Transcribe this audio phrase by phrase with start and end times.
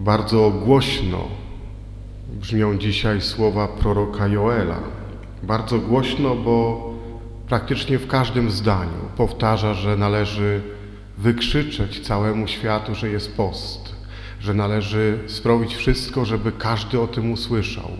[0.00, 1.28] Bardzo głośno
[2.32, 4.80] brzmią dzisiaj słowa proroka Joela.
[5.42, 6.86] Bardzo głośno, bo
[7.48, 10.62] praktycznie w każdym zdaniu powtarza, że należy
[11.18, 13.94] wykrzyczeć całemu światu, że jest post,
[14.40, 17.90] że należy sprawić wszystko, żeby każdy o tym usłyszał,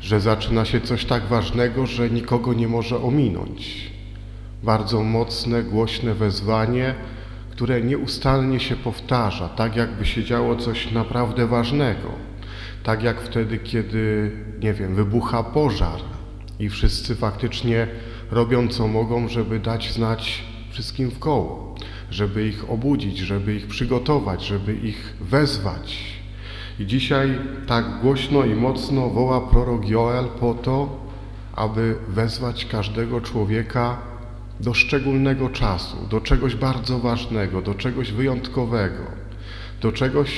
[0.00, 3.90] że zaczyna się coś tak ważnego, że nikogo nie może ominąć.
[4.62, 6.94] Bardzo mocne, głośne wezwanie,
[7.50, 12.08] które nieustannie się powtarza, tak jakby się działo coś naprawdę ważnego.
[12.82, 14.30] Tak jak wtedy, kiedy,
[14.62, 16.00] nie wiem, wybucha pożar
[16.58, 17.86] i wszyscy faktycznie
[18.30, 21.74] robią co mogą, żeby dać znać wszystkim w koło,
[22.10, 25.98] żeby ich obudzić, żeby ich przygotować, żeby ich wezwać.
[26.78, 31.00] I dzisiaj tak głośno i mocno woła prorok Joel po to,
[31.56, 34.09] aby wezwać każdego człowieka
[34.60, 39.02] do szczególnego czasu, do czegoś bardzo ważnego, do czegoś wyjątkowego,
[39.80, 40.30] do czegoś,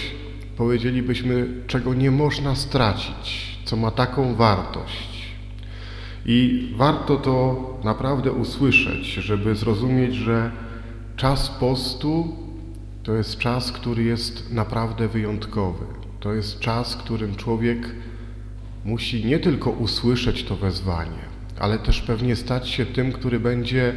[0.56, 5.22] powiedzielibyśmy, czego nie można stracić, co ma taką wartość.
[6.26, 10.50] I warto to naprawdę usłyszeć, żeby zrozumieć, że
[11.16, 12.36] czas postu
[13.02, 15.84] to jest czas, który jest naprawdę wyjątkowy.
[16.20, 17.94] To jest czas, którym człowiek
[18.84, 23.94] musi nie tylko usłyszeć to wezwanie, ale też pewnie stać się tym, który będzie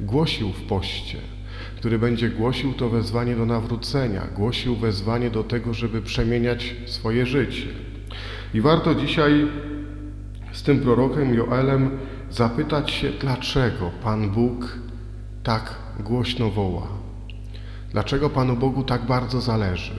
[0.00, 1.18] głosił w poście,
[1.76, 7.66] który będzie głosił to wezwanie do nawrócenia, głosił wezwanie do tego, żeby przemieniać swoje życie.
[8.54, 9.46] I warto dzisiaj
[10.52, 11.98] z tym prorokiem Joelem
[12.30, 14.78] zapytać się, dlaczego Pan Bóg
[15.42, 16.88] tak głośno woła.
[17.92, 19.92] Dlaczego Panu Bogu tak bardzo zależy?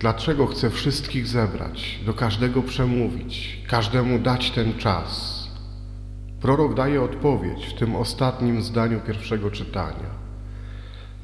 [0.00, 5.37] Dlaczego chce wszystkich zebrać, do każdego przemówić, każdemu dać ten czas?
[6.40, 10.18] Prorok daje odpowiedź w tym ostatnim zdaniu pierwszego czytania.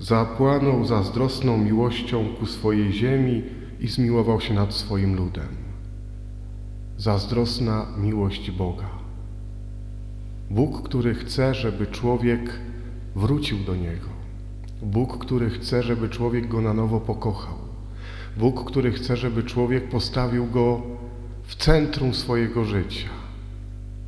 [0.00, 3.42] Zapłanął zazdrosną miłością ku swojej ziemi
[3.80, 5.48] i zmiłował się nad swoim ludem.
[6.98, 8.88] Zazdrosna miłość Boga.
[10.50, 12.40] Bóg, który chce, żeby człowiek
[13.16, 14.08] wrócił do Niego.
[14.82, 17.58] Bóg, który chce, żeby człowiek Go na nowo pokochał.
[18.36, 20.82] Bóg, który chce, żeby człowiek postawił Go
[21.42, 23.23] w centrum swojego życia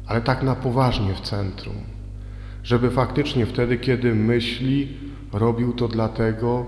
[0.07, 1.75] ale tak na poważnie w centrum,
[2.63, 4.97] żeby faktycznie wtedy, kiedy myśli,
[5.33, 6.67] robił to dlatego,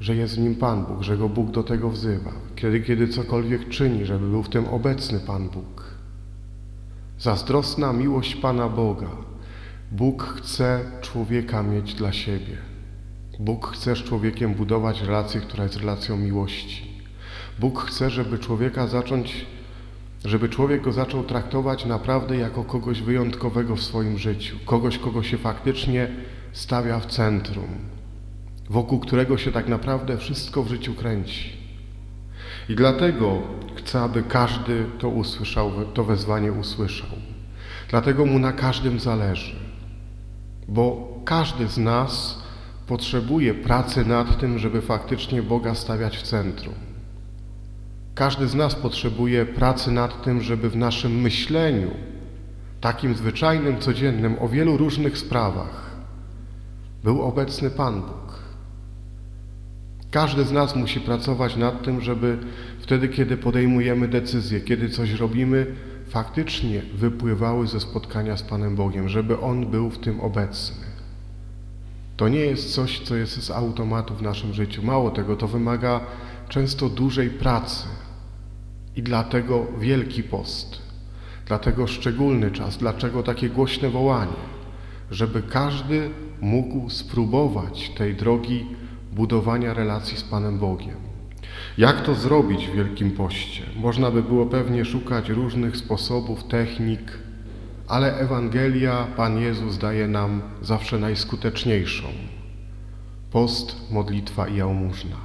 [0.00, 2.32] że jest w nim Pan Bóg, że go Bóg do tego wzywa.
[2.56, 5.84] Kiedy, kiedy cokolwiek czyni, żeby był w tym obecny Pan Bóg.
[7.18, 9.10] Zazdrosna miłość Pana Boga.
[9.92, 12.56] Bóg chce człowieka mieć dla siebie.
[13.40, 17.02] Bóg chce z człowiekiem budować relację, która jest relacją miłości.
[17.58, 19.46] Bóg chce, żeby człowieka zacząć
[20.24, 25.38] żeby człowiek go zaczął traktować naprawdę jako kogoś wyjątkowego w swoim życiu, kogoś, kogo się
[25.38, 26.08] faktycznie
[26.52, 27.68] stawia w centrum,
[28.70, 31.52] wokół którego się tak naprawdę wszystko w życiu kręci.
[32.68, 33.42] I dlatego
[33.76, 37.10] chcę, aby każdy to usłyszał, to wezwanie usłyszał.
[37.88, 39.56] Dlatego mu na każdym zależy,
[40.68, 42.42] bo każdy z nas
[42.86, 46.89] potrzebuje pracy nad tym, żeby faktycznie Boga stawiać w centrum.
[48.14, 51.90] Każdy z nas potrzebuje pracy nad tym, żeby w naszym myśleniu,
[52.80, 55.90] takim zwyczajnym, codziennym, o wielu różnych sprawach,
[57.04, 58.40] był obecny Pan Bóg.
[60.10, 62.38] Każdy z nas musi pracować nad tym, żeby
[62.80, 65.66] wtedy, kiedy podejmujemy decyzje, kiedy coś robimy,
[66.08, 70.89] faktycznie wypływały ze spotkania z Panem Bogiem, żeby On był w tym obecny.
[72.20, 74.82] To nie jest coś, co jest z automatu w naszym życiu.
[74.82, 76.00] Mało tego, to wymaga
[76.48, 77.84] często dużej pracy.
[78.96, 80.82] I dlatego wielki post,
[81.46, 84.42] dlatego szczególny czas, dlaczego takie głośne wołanie,
[85.10, 86.10] żeby każdy
[86.40, 88.66] mógł spróbować tej drogi
[89.12, 90.96] budowania relacji z Panem Bogiem.
[91.78, 93.62] Jak to zrobić w Wielkim Poście?
[93.76, 97.18] Można by było pewnie szukać różnych sposobów, technik,
[97.90, 102.04] ale Ewangelia Pan Jezus daje nam zawsze najskuteczniejszą.
[103.30, 105.16] Post, modlitwa i jałmużna.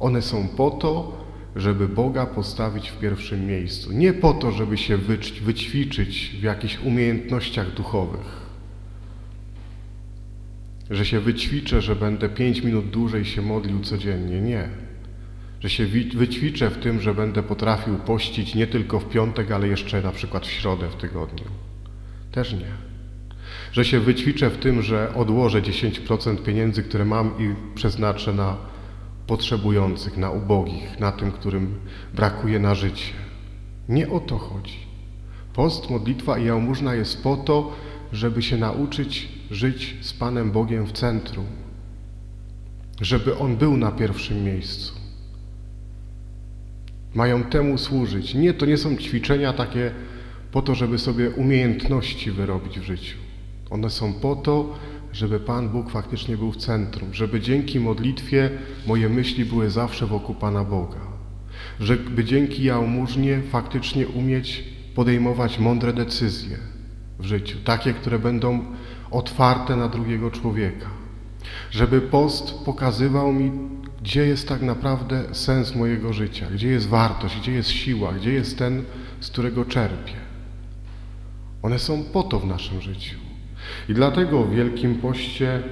[0.00, 1.24] One są po to,
[1.56, 3.92] żeby Boga postawić w pierwszym miejscu.
[3.92, 4.96] Nie po to, żeby się
[5.42, 8.44] wyćwiczyć w jakichś umiejętnościach duchowych.
[10.90, 14.40] Że się wyćwiczę, że będę pięć minut dłużej się modlił codziennie.
[14.40, 14.68] Nie.
[15.64, 20.02] Że się wyćwiczę w tym, że będę potrafił pościć nie tylko w piątek, ale jeszcze
[20.02, 21.44] na przykład w środę w tygodniu.
[22.32, 22.66] Też nie.
[23.72, 28.56] Że się wyćwiczę w tym, że odłożę 10% pieniędzy, które mam i przeznaczę na
[29.26, 31.74] potrzebujących, na ubogich, na tym, którym
[32.14, 33.12] brakuje na życie.
[33.88, 34.78] Nie o to chodzi.
[35.52, 37.76] Post, modlitwa i jałmużna jest po to,
[38.12, 41.46] żeby się nauczyć żyć z Panem Bogiem w centrum,
[43.00, 45.03] żeby On był na pierwszym miejscu.
[47.14, 48.34] Mają temu służyć.
[48.34, 49.90] Nie, to nie są ćwiczenia takie
[50.52, 53.16] po to, żeby sobie umiejętności wyrobić w życiu.
[53.70, 54.78] One są po to,
[55.12, 58.50] żeby Pan Bóg faktycznie był w centrum, żeby dzięki modlitwie
[58.86, 61.00] moje myśli były zawsze wokół Pana Boga,
[61.80, 64.64] żeby dzięki jałmużnie faktycznie umieć
[64.94, 66.56] podejmować mądre decyzje
[67.18, 68.64] w życiu, takie, które będą
[69.10, 70.86] otwarte na drugiego człowieka,
[71.70, 73.52] żeby post pokazywał mi,
[74.04, 78.58] gdzie jest tak naprawdę sens mojego życia, gdzie jest wartość, gdzie jest siła, gdzie jest
[78.58, 78.84] ten,
[79.20, 80.12] z którego czerpię.
[81.62, 83.16] One są po to w naszym życiu.
[83.88, 85.62] I dlatego w Wielkim Poście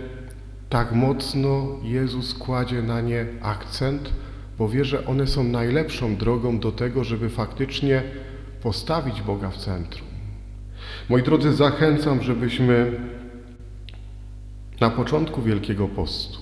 [0.68, 4.12] tak mocno Jezus kładzie na nie akcent,
[4.58, 8.02] bo wie, że one są najlepszą drogą do tego, żeby faktycznie
[8.62, 10.08] postawić Boga w centrum.
[11.08, 13.00] Moi drodzy, zachęcam, żebyśmy
[14.80, 16.41] na początku Wielkiego Postu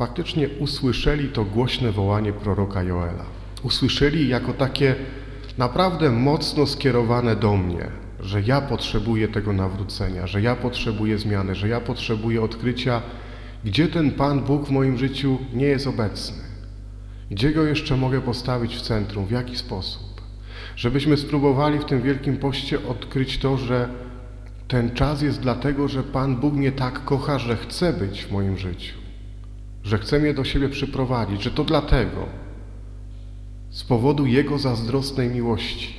[0.00, 3.24] faktycznie usłyszeli to głośne wołanie proroka Joela.
[3.62, 4.94] Usłyszeli jako takie
[5.58, 7.86] naprawdę mocno skierowane do mnie,
[8.20, 13.02] że ja potrzebuję tego nawrócenia, że ja potrzebuję zmiany, że ja potrzebuję odkrycia,
[13.64, 16.42] gdzie ten Pan Bóg w moim życiu nie jest obecny,
[17.30, 20.20] gdzie go jeszcze mogę postawić w centrum, w jaki sposób.
[20.76, 23.88] Żebyśmy spróbowali w tym Wielkim Poście odkryć to, że
[24.68, 28.58] ten czas jest dlatego, że Pan Bóg mnie tak kocha, że chce być w moim
[28.58, 28.99] życiu,
[29.90, 32.26] że chce mnie do siebie przyprowadzić, że to dlatego,
[33.70, 35.94] z powodu Jego zazdrosnej miłości.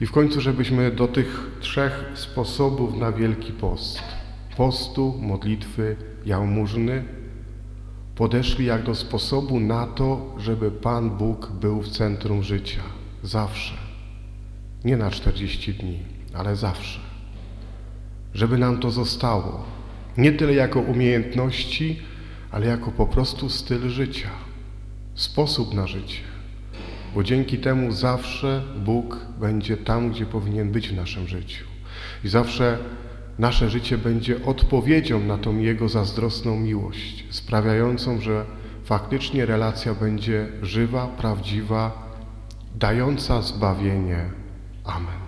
[0.00, 4.02] I w końcu, żebyśmy do tych trzech sposobów na Wielki Post,
[4.56, 5.96] postu, modlitwy,
[6.26, 7.04] jałmużny,
[8.14, 12.82] podeszli jak do sposobu na to, żeby Pan Bóg był w centrum życia.
[13.22, 13.74] Zawsze.
[14.84, 15.98] Nie na 40 dni,
[16.34, 17.00] ale zawsze.
[18.34, 19.64] Żeby nam to zostało.
[20.18, 22.13] Nie tyle jako umiejętności,
[22.54, 24.30] ale jako po prostu styl życia.
[25.14, 26.34] Sposób na życie
[27.14, 31.64] bo dzięki temu zawsze Bóg będzie tam, gdzie powinien być w naszym życiu.
[32.24, 32.78] I zawsze
[33.38, 38.44] nasze życie będzie odpowiedzią na tą Jego zazdrosną miłość, sprawiającą, że
[38.84, 42.12] faktycznie relacja będzie żywa, prawdziwa,
[42.74, 44.30] dająca zbawienie.
[44.84, 45.23] Amen.